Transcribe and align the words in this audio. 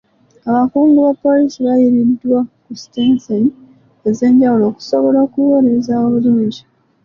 Abakungu 0.49 0.97
ba 1.05 1.11
poliisi 1.23 1.59
bayiiriddwa 1.65 2.39
ku 2.63 2.71
sitenseni 2.81 3.49
ez'enjawulo 4.09 4.63
okusobola 4.71 5.17
okuweereza 5.25 5.93
obulungi. 6.05 6.61